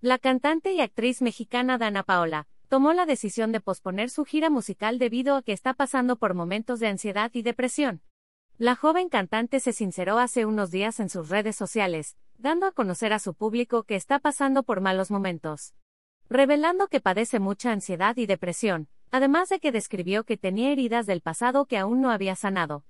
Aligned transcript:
La 0.00 0.18
cantante 0.18 0.72
y 0.72 0.80
actriz 0.80 1.22
mexicana 1.22 1.76
Dana 1.76 2.04
Paola 2.04 2.46
tomó 2.68 2.92
la 2.92 3.04
decisión 3.04 3.50
de 3.50 3.60
posponer 3.60 4.10
su 4.10 4.24
gira 4.24 4.48
musical 4.48 5.00
debido 5.00 5.34
a 5.34 5.42
que 5.42 5.52
está 5.52 5.74
pasando 5.74 6.14
por 6.14 6.34
momentos 6.34 6.78
de 6.78 6.86
ansiedad 6.86 7.32
y 7.34 7.42
depresión. 7.42 8.00
La 8.58 8.76
joven 8.76 9.08
cantante 9.08 9.58
se 9.58 9.72
sinceró 9.72 10.20
hace 10.20 10.46
unos 10.46 10.70
días 10.70 11.00
en 11.00 11.08
sus 11.08 11.30
redes 11.30 11.56
sociales, 11.56 12.16
dando 12.36 12.66
a 12.66 12.72
conocer 12.72 13.12
a 13.12 13.18
su 13.18 13.34
público 13.34 13.82
que 13.82 13.96
está 13.96 14.20
pasando 14.20 14.62
por 14.62 14.80
malos 14.80 15.10
momentos. 15.10 15.74
Revelando 16.30 16.86
que 16.86 17.00
padece 17.00 17.40
mucha 17.40 17.72
ansiedad 17.72 18.16
y 18.18 18.26
depresión, 18.26 18.86
además 19.10 19.48
de 19.48 19.58
que 19.58 19.72
describió 19.72 20.22
que 20.22 20.36
tenía 20.36 20.70
heridas 20.70 21.06
del 21.06 21.22
pasado 21.22 21.66
que 21.66 21.76
aún 21.76 22.00
no 22.00 22.12
había 22.12 22.36
sanado. 22.36 22.84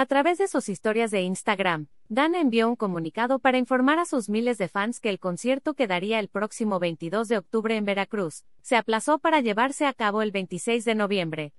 A 0.00 0.06
través 0.06 0.38
de 0.38 0.46
sus 0.46 0.68
historias 0.68 1.10
de 1.10 1.22
Instagram, 1.22 1.88
Dan 2.08 2.36
envió 2.36 2.68
un 2.68 2.76
comunicado 2.76 3.40
para 3.40 3.58
informar 3.58 3.98
a 3.98 4.04
sus 4.04 4.28
miles 4.28 4.56
de 4.56 4.68
fans 4.68 5.00
que 5.00 5.10
el 5.10 5.18
concierto 5.18 5.74
que 5.74 5.88
daría 5.88 6.20
el 6.20 6.28
próximo 6.28 6.78
22 6.78 7.26
de 7.26 7.38
octubre 7.38 7.74
en 7.74 7.84
Veracruz, 7.84 8.44
se 8.62 8.76
aplazó 8.76 9.18
para 9.18 9.40
llevarse 9.40 9.86
a 9.86 9.92
cabo 9.92 10.22
el 10.22 10.30
26 10.30 10.84
de 10.84 10.94
noviembre. 10.94 11.52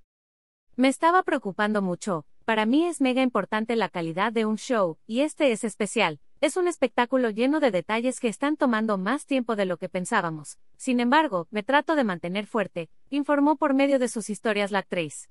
Me 0.74 0.88
estaba 0.88 1.22
preocupando 1.22 1.82
mucho, 1.82 2.24
para 2.46 2.64
mí 2.64 2.86
es 2.86 3.02
mega 3.02 3.20
importante 3.20 3.76
la 3.76 3.90
calidad 3.90 4.32
de 4.32 4.46
un 4.46 4.56
show, 4.56 4.96
y 5.06 5.20
este 5.20 5.52
es 5.52 5.62
especial, 5.62 6.18
es 6.40 6.56
un 6.56 6.66
espectáculo 6.66 7.28
lleno 7.28 7.60
de 7.60 7.70
detalles 7.70 8.20
que 8.20 8.28
están 8.28 8.56
tomando 8.56 8.96
más 8.96 9.26
tiempo 9.26 9.54
de 9.54 9.66
lo 9.66 9.76
que 9.76 9.90
pensábamos. 9.90 10.58
Sin 10.78 11.00
embargo, 11.00 11.46
me 11.50 11.62
trato 11.62 11.94
de 11.94 12.04
mantener 12.04 12.46
fuerte, 12.46 12.88
informó 13.10 13.56
por 13.56 13.74
medio 13.74 13.98
de 13.98 14.08
sus 14.08 14.30
historias 14.30 14.70
la 14.70 14.78
actriz. 14.78 15.28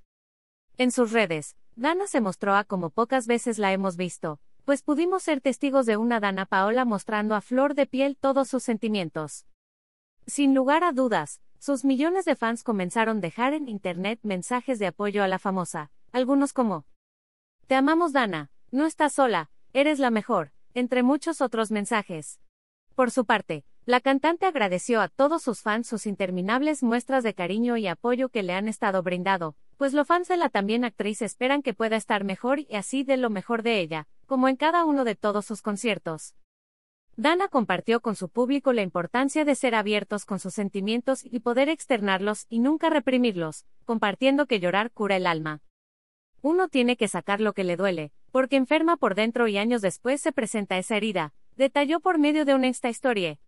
En 0.77 0.91
sus 0.91 1.11
redes, 1.11 1.57
Dana 1.79 2.07
se 2.07 2.19
mostró 2.19 2.55
a 2.55 2.65
como 2.65 2.89
pocas 2.89 3.25
veces 3.25 3.57
la 3.57 3.71
hemos 3.71 3.95
visto, 3.95 4.41
pues 4.65 4.83
pudimos 4.83 5.23
ser 5.23 5.39
testigos 5.39 5.85
de 5.85 5.95
una 5.95 6.19
Dana 6.19 6.45
Paola 6.45 6.83
mostrando 6.83 7.35
a 7.35 7.41
flor 7.41 7.73
de 7.73 7.85
piel 7.85 8.17
todos 8.17 8.49
sus 8.49 8.63
sentimientos. 8.63 9.45
Sin 10.27 10.53
lugar 10.53 10.83
a 10.83 10.91
dudas, 10.91 11.39
sus 11.57 11.85
millones 11.85 12.25
de 12.25 12.35
fans 12.35 12.63
comenzaron 12.63 13.19
a 13.19 13.21
dejar 13.21 13.53
en 13.53 13.69
internet 13.69 14.19
mensajes 14.23 14.77
de 14.77 14.87
apoyo 14.87 15.23
a 15.23 15.29
la 15.29 15.39
famosa, 15.39 15.89
algunos 16.11 16.51
como 16.51 16.85
Te 17.67 17.75
amamos 17.75 18.11
Dana, 18.11 18.51
no 18.71 18.85
estás 18.85 19.13
sola, 19.13 19.49
eres 19.71 19.99
la 19.99 20.11
mejor, 20.11 20.51
entre 20.73 21.01
muchos 21.01 21.39
otros 21.39 21.71
mensajes. 21.71 22.41
Por 22.93 23.09
su 23.09 23.23
parte, 23.23 23.63
la 23.89 24.01
cantante 24.01 24.45
agradeció 24.45 25.01
a 25.01 25.07
todos 25.07 25.41
sus 25.41 25.63
fans 25.63 25.87
sus 25.87 26.05
interminables 26.05 26.83
muestras 26.83 27.23
de 27.23 27.33
cariño 27.33 27.75
y 27.75 27.87
apoyo 27.87 28.29
que 28.29 28.43
le 28.43 28.53
han 28.53 28.67
estado 28.67 29.01
brindando, 29.01 29.55
pues 29.77 29.93
los 29.93 30.05
fans 30.05 30.27
de 30.27 30.37
la 30.37 30.49
también 30.49 30.85
actriz 30.85 31.23
esperan 31.23 31.63
que 31.63 31.73
pueda 31.73 31.95
estar 31.95 32.23
mejor 32.23 32.59
y 32.59 32.75
así 32.75 33.03
de 33.03 33.17
lo 33.17 33.31
mejor 33.31 33.63
de 33.63 33.79
ella, 33.79 34.07
como 34.27 34.47
en 34.47 34.57
cada 34.57 34.85
uno 34.85 35.05
de 35.05 35.15
todos 35.15 35.47
sus 35.47 35.63
conciertos. 35.63 36.35
Dana 37.15 37.47
compartió 37.47 37.99
con 37.99 38.15
su 38.15 38.29
público 38.29 38.73
la 38.73 38.83
importancia 38.83 39.43
de 39.43 39.55
ser 39.55 39.73
abiertos 39.73 40.23
con 40.23 40.37
sus 40.37 40.53
sentimientos 40.53 41.25
y 41.25 41.39
poder 41.39 41.67
externarlos 41.67 42.45
y 42.47 42.59
nunca 42.59 42.91
reprimirlos, 42.91 43.65
compartiendo 43.85 44.45
que 44.45 44.59
llorar 44.59 44.91
cura 44.91 45.15
el 45.15 45.25
alma. 45.25 45.61
Uno 46.43 46.67
tiene 46.67 46.95
que 46.95 47.07
sacar 47.07 47.41
lo 47.41 47.53
que 47.53 47.63
le 47.63 47.75
duele, 47.75 48.11
porque 48.31 48.55
enferma 48.55 48.97
por 48.97 49.15
dentro 49.15 49.47
y 49.47 49.57
años 49.57 49.81
después 49.81 50.21
se 50.21 50.31
presenta 50.31 50.77
esa 50.77 50.95
herida, 50.95 51.33
detalló 51.55 52.01
por 52.01 52.19
medio 52.19 52.45
de 52.45 52.53
una 52.53 52.67
esta 52.67 52.89
historia. 52.89 53.39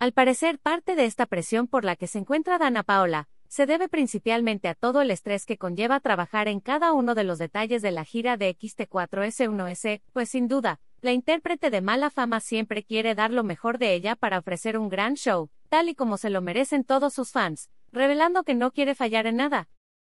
Al 0.00 0.12
parecer, 0.12 0.60
parte 0.60 0.94
de 0.94 1.06
esta 1.06 1.26
presión 1.26 1.66
por 1.66 1.84
la 1.84 1.96
que 1.96 2.06
se 2.06 2.20
encuentra 2.20 2.56
Dana 2.56 2.84
Paola, 2.84 3.28
se 3.48 3.66
debe 3.66 3.88
principalmente 3.88 4.68
a 4.68 4.74
todo 4.74 5.00
el 5.00 5.10
estrés 5.10 5.44
que 5.44 5.58
conlleva 5.58 5.98
trabajar 5.98 6.46
en 6.46 6.60
cada 6.60 6.92
uno 6.92 7.16
de 7.16 7.24
los 7.24 7.38
detalles 7.38 7.82
de 7.82 7.90
la 7.90 8.04
gira 8.04 8.36
de 8.36 8.56
XT4S1S, 8.56 10.02
pues 10.12 10.28
sin 10.28 10.46
duda, 10.46 10.78
la 11.00 11.10
intérprete 11.12 11.70
de 11.70 11.80
mala 11.80 12.10
fama 12.10 12.38
siempre 12.38 12.84
quiere 12.84 13.16
dar 13.16 13.32
lo 13.32 13.42
mejor 13.42 13.78
de 13.78 13.94
ella 13.94 14.14
para 14.14 14.38
ofrecer 14.38 14.78
un 14.78 14.88
gran 14.88 15.14
show, 15.14 15.50
tal 15.68 15.88
y 15.88 15.96
como 15.96 16.16
se 16.16 16.30
lo 16.30 16.42
merecen 16.42 16.84
todos 16.84 17.14
sus 17.14 17.32
fans, 17.32 17.68
revelando 17.90 18.44
que 18.44 18.54
no 18.54 18.70
quiere 18.70 18.94
fallar 18.94 19.26
en 19.26 19.36
nada. 19.36 19.68